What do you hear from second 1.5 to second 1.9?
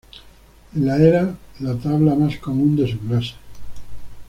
la